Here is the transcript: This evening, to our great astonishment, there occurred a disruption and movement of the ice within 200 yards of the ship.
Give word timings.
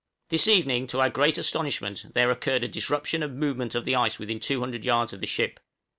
This 0.29 0.47
evening, 0.47 0.87
to 0.87 0.99
our 0.99 1.11
great 1.11 1.37
astonishment, 1.37 2.05
there 2.15 2.31
occurred 2.31 2.63
a 2.63 2.67
disruption 2.67 3.21
and 3.21 3.37
movement 3.37 3.75
of 3.75 3.85
the 3.85 3.93
ice 3.95 4.17
within 4.17 4.39
200 4.39 4.83
yards 4.83 5.13
of 5.13 5.21
the 5.21 5.27
ship. 5.27 5.59